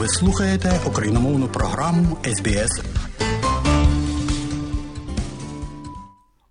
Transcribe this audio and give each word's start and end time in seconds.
Ви 0.00 0.08
слухаєте 0.08 0.80
україномовну 0.86 1.48
програму 1.48 2.16
СБС. 2.24 2.82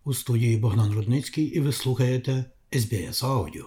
У 0.04 0.13
студії 0.13 0.57
Богдан 0.57 0.93
Рудницький 0.93 1.45
і 1.45 1.59
ви 1.59 1.71
слухаєте 1.71 2.46
СБС 2.73 3.23
Аудіо. 3.23 3.65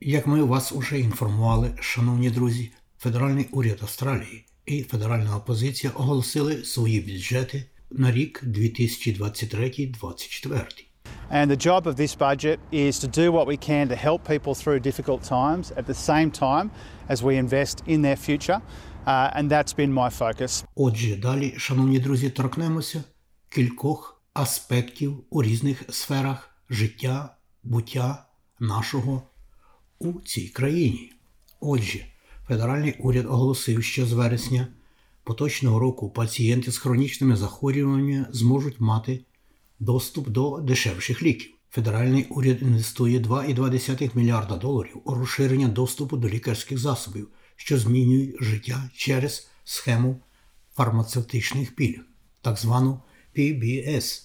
Як 0.00 0.26
ми 0.26 0.42
вас 0.42 0.72
уже 0.72 1.00
інформували, 1.00 1.70
шановні 1.80 2.30
друзі, 2.30 2.72
федеральний 2.98 3.48
уряд 3.52 3.78
Австралії 3.82 4.46
і 4.66 4.82
федеральна 4.82 5.36
опозиція 5.36 5.92
оголосили 5.96 6.64
свої 6.64 7.00
бюджети 7.00 7.64
на 7.90 8.12
рік 8.12 8.42
2023-2024. 8.46 10.88
And 11.30 11.50
the 11.50 11.56
job 11.56 11.86
of 11.86 11.96
this 11.96 12.14
budget 12.14 12.58
is 12.72 12.98
to 12.98 13.06
do 13.06 13.30
what 13.36 13.46
we 13.46 13.56
can 13.68 13.88
to 13.88 13.96
help 14.08 14.24
people 14.24 14.54
through 14.54 14.80
difficult 14.80 15.22
times 15.22 15.72
at 15.80 15.86
the 15.86 15.98
same 16.10 16.30
time 16.30 16.70
as 17.08 17.22
we 17.22 17.36
invest 17.36 17.82
in 17.86 18.02
their 18.02 18.16
future. 18.16 18.60
Uh, 19.08 19.30
and 19.36 19.50
that's 19.50 19.72
been 19.72 19.92
my 19.92 20.10
focus. 20.10 20.64
Отже, 20.74 21.16
далі, 21.16 21.54
шановні 21.56 21.98
друзі, 21.98 22.30
торкнемося 22.30 23.04
кількох 23.48 24.22
аспектів 24.34 25.24
у 25.30 25.42
різних 25.42 25.82
сферах 25.88 26.50
життя, 26.70 27.36
буття 27.62 28.26
нашого 28.60 29.22
у 29.98 30.12
цій 30.20 30.48
країні. 30.48 31.12
Отже, 31.60 32.06
федеральний 32.48 32.96
уряд 32.98 33.26
оголосив, 33.26 33.84
що 33.84 34.06
з 34.06 34.12
вересня 34.12 34.68
поточного 35.24 35.78
року 35.78 36.10
пацієнти 36.10 36.72
з 36.72 36.78
хронічними 36.78 37.36
захворюваннями 37.36 38.26
зможуть 38.30 38.80
мати 38.80 39.24
доступ 39.80 40.28
до 40.28 40.58
дешевших 40.58 41.22
ліків. 41.22 41.52
Федеральний 41.70 42.26
уряд 42.30 42.62
інвестує 42.62 43.20
2,2 43.20 44.16
мільярда 44.16 44.56
доларів 44.56 45.00
у 45.04 45.14
розширення 45.14 45.68
доступу 45.68 46.16
до 46.16 46.28
лікарських 46.28 46.78
засобів, 46.78 47.28
що 47.58 47.78
змінюють 47.78 48.36
життя 48.40 48.90
через 48.94 49.48
схему 49.64 50.20
фармацевтичних 50.76 51.74
пільг, 51.74 52.00
так 52.40 52.58
звану 52.58 53.00
PBS. 53.36 54.22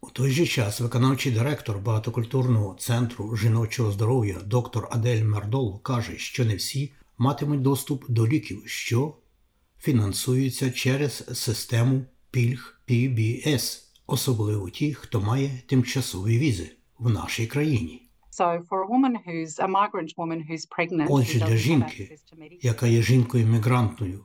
У 0.00 0.10
той 0.10 0.30
же 0.30 0.46
час 0.46 0.80
виконавчий 0.80 1.32
директор 1.32 1.78
багатокультурного 1.78 2.76
центру 2.80 3.36
жіночого 3.36 3.92
здоров'я 3.92 4.40
доктор 4.46 4.88
Адель 4.90 5.24
Мердол 5.24 5.82
каже, 5.82 6.18
що 6.18 6.44
не 6.44 6.56
всі 6.56 6.92
матимуть 7.18 7.62
доступ 7.62 8.04
до 8.08 8.28
ліків, 8.28 8.62
що 8.66 9.16
фінансуються 9.78 10.70
через 10.70 11.24
систему 11.34 12.04
пільг 12.30 12.80
PBS 12.88 13.82
особливо 14.06 14.70
ті, 14.70 14.94
хто 14.94 15.20
має 15.20 15.62
тимчасові 15.66 16.38
візи 16.38 16.70
в 16.98 17.10
нашій 17.10 17.46
країні. 17.46 18.07
Отже, 21.10 21.38
для 21.38 21.56
жінки, 21.56 22.18
яка 22.62 22.86
є 22.86 23.02
жінкою-мігрантною, 23.02 24.24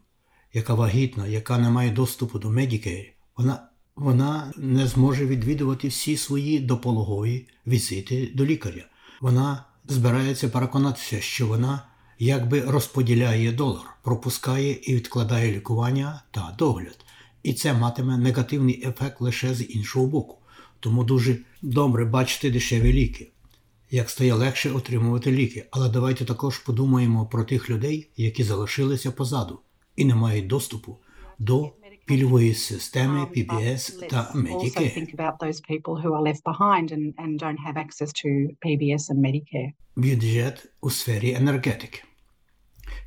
яка 0.54 0.74
вагітна, 0.74 1.28
яка 1.28 1.58
не 1.58 1.70
має 1.70 1.92
доступу 1.92 2.40
до 2.40 2.50
Medicare, 2.50 3.12
вона 3.38 3.70
вона 3.96 4.54
не 4.58 4.88
зможе 4.88 5.26
відвідувати 5.26 5.88
всі 5.88 6.18
свої 6.18 6.60
допологові 6.60 7.48
візити 7.68 8.32
до 8.36 8.46
лікаря. 8.46 8.86
Вона 9.22 9.66
збирається 9.86 10.50
переконатися, 10.50 11.22
що 11.22 11.48
вона 11.48 11.88
якби 12.20 12.62
розподіляє 12.62 13.52
долар, 13.52 13.86
пропускає 14.04 14.80
і 14.84 14.96
відкладає 14.96 15.52
лікування 15.52 16.22
та 16.32 16.56
догляд 16.58 17.04
і 17.44 17.54
це 17.54 17.74
матиме 17.74 18.18
негативний 18.18 18.84
ефект 18.88 19.22
лише 19.22 19.54
з 19.54 19.70
іншого 19.70 20.08
боку. 20.08 20.38
Тому 20.80 21.04
дуже 21.04 21.38
добре 21.62 22.06
бачити 22.06 22.52
дешеві 22.52 22.94
ліки, 22.94 23.32
як 23.94 24.10
стає 24.10 24.34
легше 24.34 24.72
отримувати 24.72 25.32
ліки. 25.32 25.66
Але 25.72 25.90
давайте 25.90 26.26
також 26.26 26.60
подумаємо 26.60 27.26
про 27.26 27.44
тих 27.44 27.70
людей, 27.70 28.10
які 28.18 28.44
залишилися 28.44 29.12
позаду 29.12 29.60
і 29.96 30.06
не 30.06 30.16
мають 30.16 30.48
доступу 30.48 30.98
до 31.40 31.72
пільгової 32.06 32.54
системи 32.54 33.20
PBS 33.20 34.08
та 34.08 34.32
Medicare. 34.36 34.98
Бюджет 39.96 40.72
у 40.82 40.90
сфері 40.90 41.34
енергетики. 41.34 42.04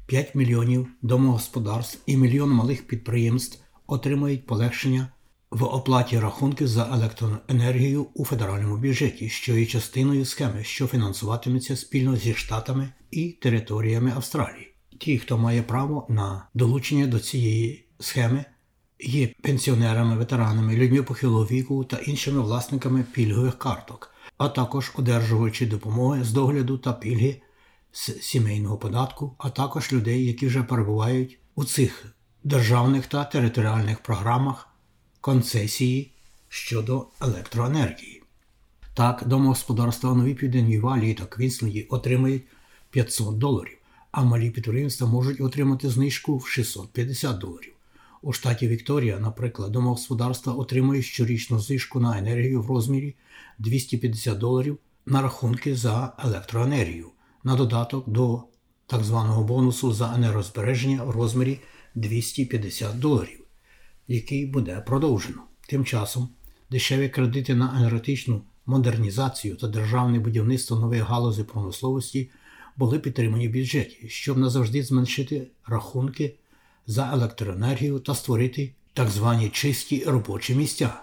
5 0.07 0.35
мільйонів 0.35 0.89
домогосподарств 1.03 2.03
і 2.07 2.17
мільйон 2.17 2.51
малих 2.51 2.87
підприємств 2.87 3.65
отримають 3.87 4.47
полегшення 4.47 5.09
в 5.51 5.65
оплаті 5.65 6.19
рахунків 6.19 6.69
за 6.69 6.89
електроенергію 6.93 8.07
у 8.15 8.25
федеральному 8.25 8.77
бюджеті, 8.77 9.29
що 9.29 9.57
є 9.57 9.67
частиною 9.67 10.25
схеми, 10.25 10.65
що 10.65 10.87
фінансуватиметься 10.87 11.77
спільно 11.77 12.17
зі 12.17 12.35
штатами 12.35 12.89
і 13.11 13.29
територіями 13.29 14.13
Австралії. 14.17 14.75
Ті, 14.99 15.19
хто 15.19 15.39
має 15.39 15.63
право 15.63 16.07
на 16.09 16.49
долучення 16.55 17.07
до 17.07 17.19
цієї 17.19 17.89
схеми, 18.01 18.45
є 19.01 19.29
пенсіонерами, 19.43 20.17
ветеранами, 20.17 20.77
людьми 20.77 21.03
похилого 21.03 21.45
віку 21.45 21.85
та 21.85 21.97
іншими 21.97 22.41
власниками 22.41 23.05
пільгових 23.13 23.59
карток, 23.59 24.11
а 24.39 24.49
також 24.49 24.93
одержувачі 24.95 25.67
допомоги 25.67 26.25
з 26.25 26.33
догляду 26.33 26.79
та 26.79 26.93
пільги 26.93 27.41
з 27.93 28.21
сімейного 28.21 28.77
податку, 28.77 29.35
а 29.39 29.51
також 29.51 29.93
людей, 29.93 30.27
які 30.27 30.47
вже 30.47 30.63
перебувають 30.63 31.39
у 31.55 31.65
цих 31.65 32.07
державних 32.45 33.07
та 33.07 33.25
територіальних 33.25 33.99
програмах 33.99 34.69
концесії 35.27 36.11
щодо 36.49 37.07
електроенергії. 37.21 38.23
Так, 38.95 39.23
домогосподарства 39.27 40.15
Новій 40.15 40.35
Південній 40.35 40.79
Валії 40.79 41.15
та 41.15 41.25
Квінсленді 41.25 41.83
отримають 41.83 42.43
500 42.91 43.39
доларів, 43.39 43.79
а 44.11 44.25
малі 44.25 44.51
підприємства 44.51 45.07
можуть 45.09 45.41
отримати 45.41 45.91
знижку 45.91 46.37
в 46.37 46.49
650 46.49 47.39
доларів. 47.39 47.73
У 48.23 48.33
штаті 48.33 48.69
Вікторія, 48.69 49.19
наприклад, 49.19 49.73
домогосподарства 49.73 50.53
отримують 50.53 51.05
щорічну 51.05 51.61
знижку 51.61 52.01
на 52.01 52.19
енергію 52.19 52.63
в 52.63 52.67
розмірі 52.67 53.15
250 53.59 54.39
доларів 54.39 54.79
на 55.07 55.23
рахунки 55.23 55.77
за 55.77 56.13
електроенергію, 56.25 57.11
на 57.45 57.57
додаток 57.57 58.09
до 58.09 58.43
так 58.87 59.05
званого 59.05 59.45
бонусу 59.45 59.93
за 59.93 60.15
енергозбереження 60.15 61.05
в 61.05 61.11
розмірі 61.11 61.61
250 61.95 62.99
доларів, 62.99 63.46
який 64.09 64.47
буде 64.47 64.83
продовжено. 64.87 65.43
Тим 65.69 65.85
часом 65.85 66.29
дешеві 66.71 67.09
кредити 67.09 67.55
на 67.55 67.75
енергетичну 67.79 68.43
модернізацію 68.67 69.57
та 69.57 69.69
державне 69.69 70.19
будівництво 70.19 70.79
нових 70.79 71.03
галузей 71.03 71.45
промисловості 71.45 72.31
були 72.77 72.99
підтримані 72.99 73.49
в 73.49 73.53
бюджеті, 73.53 74.09
щоб 74.09 74.39
назавжди 74.39 74.83
зменшити 74.83 75.47
рахунки 75.67 76.35
за 76.87 77.13
електроенергію 77.13 77.99
та 77.99 78.15
створити 78.15 78.73
так 78.93 79.09
звані 79.09 79.49
чисті 79.49 80.05
робочі 80.05 80.55
місця. 80.55 81.03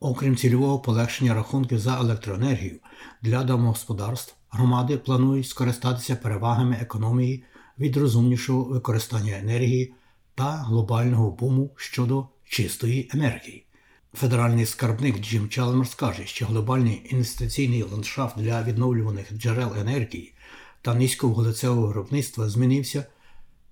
Окрім 0.00 0.36
цільового 0.36 0.78
полегшення 0.78 1.34
рахунків 1.34 1.78
за 1.78 1.98
електроенергію 1.98 2.76
для 3.22 3.44
домогосподарств, 3.44 4.34
громади 4.50 4.98
планують 4.98 5.48
скористатися 5.48 6.16
перевагами 6.16 6.78
економії 6.80 7.44
від 7.78 7.96
розумнішого 7.96 8.64
використання 8.64 9.38
енергії 9.38 9.94
та 10.34 10.50
глобального 10.50 11.30
буму 11.30 11.70
щодо 11.76 12.28
чистої 12.48 13.10
енергії. 13.14 13.64
Федеральний 14.14 14.66
скарбник 14.66 15.18
Джим 15.18 15.48
Чалмерс 15.48 15.94
каже, 15.94 16.26
що 16.26 16.46
глобальний 16.46 17.06
інвестиційний 17.10 17.82
ландшафт 17.82 18.38
для 18.38 18.62
відновлюваних 18.62 19.32
джерел 19.32 19.74
енергії 19.80 20.32
та 20.82 20.94
низьковуглецевого 20.94 21.86
виробництва 21.86 22.48
змінився, 22.48 23.04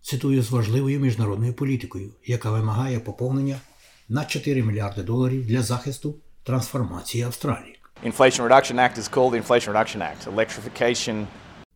цитую, 0.03 0.43
з 0.43 0.51
важливою 0.51 1.01
міжнародною 1.01 1.55
політикою, 1.55 2.11
яка 2.27 2.51
вимагає 2.51 3.01
поповнення 3.01 3.61
на 4.09 4.25
4 4.25 4.63
мільярди 4.63 5.03
доларів 5.03 5.47
для 5.47 5.63
захисту 5.63 6.17
трансформації 6.43 7.25
Австралії. 7.25 7.79
Inflation 8.05 8.49
Reduction 8.49 8.75
Act 8.75 8.99
is 8.99 9.09
called 9.15 9.31
the 9.33 9.47
Inflation 9.47 9.73
Reduction 9.73 9.99
Act. 9.99 10.35
Electrification 10.35 11.27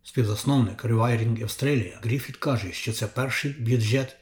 Співзасновник 0.02 0.84
Rewiring 0.84 1.42
Australia 1.42 1.92
Гріфіт 2.02 2.36
каже, 2.36 2.72
що 2.72 2.92
це 2.92 3.06
перший 3.06 3.50
бюджет 3.50 4.16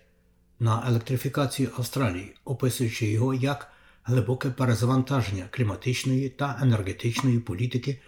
на 0.65 0.85
електрифікацію 0.89 1.71
Австралії, 1.77 2.35
описуючи 2.45 3.07
його 3.07 3.35
як 3.35 3.73
глибоке 4.05 4.51
перезавантаження 4.51 5.47
кліматичної 5.51 6.29
та 6.29 6.59
енергетичної 6.63 7.39
політики 7.39 8.01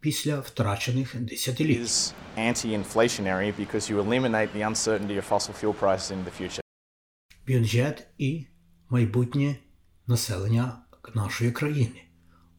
після 0.00 0.40
втрачених 0.40 1.16
десятиліть. 1.16 2.14
Бюджет 7.48 8.06
і 8.18 8.46
майбутнє 8.88 9.56
населення 10.06 10.78
нашої 11.14 11.52
країни. 11.52 12.02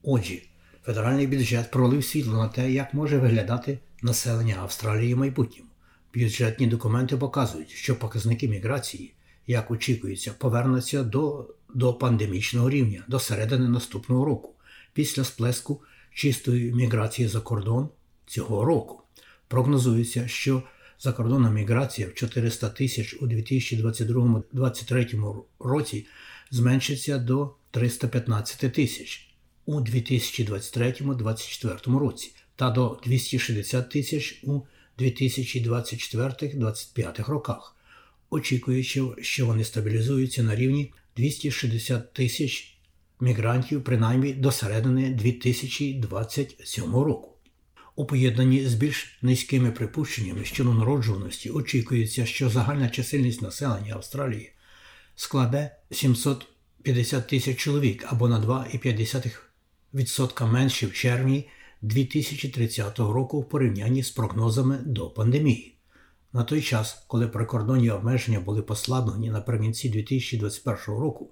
Отже, 0.02 0.38
федеральний 0.82 1.26
бюджет 1.26 1.70
пролив 1.70 2.04
світло 2.04 2.34
на 2.34 2.48
те, 2.48 2.70
як 2.70 2.94
може 2.94 3.18
виглядати 3.18 3.78
населення 4.02 4.56
Австралії 4.60 5.14
в 5.14 5.18
майбутньому. 5.18 5.70
Бюджетні 6.14 6.66
документи 6.66 7.16
показують, 7.16 7.70
що 7.70 7.98
показники 7.98 8.48
міграції 8.48 9.14
як 9.46 9.70
очікується, 9.70 10.34
повернеться 10.38 11.02
до 11.02 11.54
до 11.74 11.94
пандемічного 11.94 12.70
рівня 12.70 13.04
до 13.08 13.18
середини 13.18 13.68
наступного 13.68 14.24
року, 14.24 14.54
після 14.92 15.24
сплеску 15.24 15.82
чистої 16.14 16.72
міграції 16.72 17.28
за 17.28 17.40
кордон 17.40 17.88
цього 18.26 18.64
року. 18.64 19.02
Прогнозується, 19.48 20.28
що 20.28 20.62
закордонна 21.00 21.50
міграція 21.50 22.08
в 22.08 22.14
400 22.14 22.68
тисяч 22.68 23.16
у 23.20 23.26
2022-2023 23.26 25.42
році 25.58 26.06
зменшиться 26.50 27.18
до 27.18 27.54
315 27.70 28.72
тисяч 28.72 29.28
у 29.66 29.80
2023-2024 29.80 31.98
році 31.98 32.32
та 32.56 32.70
до 32.70 33.00
260 33.04 33.90
тисяч 33.90 34.40
у 34.44 34.60
2024-2025 34.98 37.30
роках, 37.30 37.76
очікуючи, 38.32 39.02
що 39.20 39.46
вони 39.46 39.64
стабілізуються 39.64 40.42
на 40.42 40.56
рівні 40.56 40.92
260 41.16 42.12
тисяч 42.12 42.78
мігрантів 43.20 43.84
принаймні 43.84 44.32
до 44.32 44.52
середини 44.52 45.10
2027 45.10 46.84
року. 46.84 47.28
У 47.96 48.04
поєднанні 48.04 48.66
з 48.66 48.74
більш 48.74 49.18
низькими 49.22 49.70
припущеннями 49.70 50.44
щодо 50.44 50.74
народжуваності 50.74 51.50
очікується, 51.50 52.26
що 52.26 52.50
загальна 52.50 52.88
чисельність 52.88 53.42
населення 53.42 53.94
Австралії 53.94 54.52
складе 55.14 55.76
750 55.90 57.28
тисяч 57.28 57.58
чоловік 57.58 58.04
або 58.08 58.28
на 58.28 58.40
2,5% 58.40 60.52
менше 60.52 60.86
в 60.86 60.92
червні 60.92 61.48
2030 61.82 62.98
року 62.98 63.40
в 63.40 63.48
порівнянні 63.48 64.02
з 64.02 64.10
прогнозами 64.10 64.78
до 64.84 65.10
пандемії. 65.10 65.71
На 66.32 66.44
той 66.44 66.62
час, 66.62 67.04
коли 67.06 67.28
прикордонні 67.28 67.90
обмеження 67.90 68.40
були 68.40 68.62
послаблені 68.62 69.30
наприкінці 69.30 69.88
2021 69.88 70.76
року, 70.86 71.30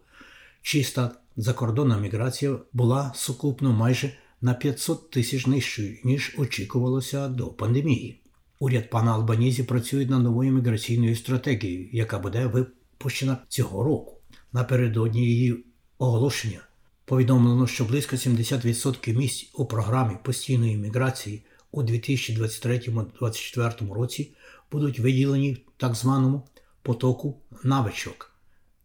чиста 0.62 1.11
закордонна 1.37 1.99
міграція 1.99 2.58
була 2.73 3.12
сукупно 3.14 3.73
майже 3.73 4.12
на 4.41 4.55
500 4.55 5.11
тисяч 5.11 5.47
нижчою, 5.47 5.97
ніж 6.05 6.35
очікувалося 6.38 7.29
до 7.29 7.47
пандемії. 7.47 8.20
Уряд 8.58 8.91
пана 8.91 9.12
Албанізі 9.12 9.62
працює 9.62 10.06
над 10.06 10.23
новою 10.23 10.52
міграційною 10.52 11.17
стратегією, 11.17 11.88
яка 11.93 12.19
буде 12.19 12.46
випущена 12.46 13.38
цього 13.49 13.85
року. 13.85 14.17
Напередодні 14.53 15.20
її 15.20 15.64
оголошення 15.99 16.61
повідомлено, 17.05 17.67
що 17.67 17.85
близько 17.85 18.17
70% 18.17 19.17
місць 19.17 19.50
у 19.55 19.67
програмі 19.67 20.17
постійної 20.25 20.76
міграції 20.76 21.44
у 21.73 21.82
2023-2024 21.82 23.93
році 23.93 24.32
будуть 24.72 24.99
виділені 24.99 25.67
так 25.76 25.94
званому 25.94 26.49
потоку 26.82 27.43
навичок, 27.62 28.32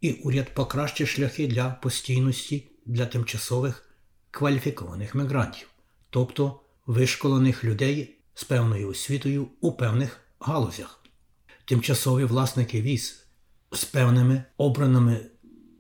і 0.02 0.12
уряд 0.12 0.54
покращить 0.54 1.08
шляхи 1.08 1.48
для 1.48 1.70
постійності 1.70 2.68
для 2.86 3.06
тимчасових 3.06 3.90
кваліфікованих 4.32 5.16
мігрантів, 5.16 5.68
тобто 6.10 6.62
вишколених 6.86 7.64
людей 7.64 8.18
з 8.34 8.44
певною 8.44 8.90
освітою 8.90 9.48
у 9.62 9.72
певних 9.72 10.20
галузях. 10.40 11.04
Тимчасові 11.66 12.24
власники 12.24 12.82
віз 12.82 13.26
з 13.72 13.86
певними 13.86 14.44
обраними 14.58 15.26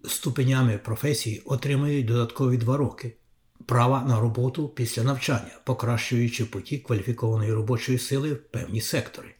ступенями 0.05 0.77
професії 0.77 1.39
отримують 1.45 2.05
додаткові 2.05 2.57
два 2.57 2.77
роки 2.77 3.15
права 3.65 4.03
на 4.03 4.19
роботу 4.19 4.69
після 4.69 5.03
навчання, 5.03 5.59
покращуючи 5.63 6.45
потік 6.45 6.83
кваліфікованої 6.83 7.53
робочої 7.53 7.99
сили 7.99 8.33
в 8.33 8.43
певні 8.43 8.81
сектори. 8.81 9.35